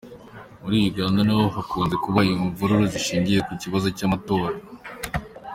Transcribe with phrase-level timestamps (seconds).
[0.61, 4.55] Muri Uganda naho hakunze kuba imvururu zishingiye ku kibazo cy’amatora.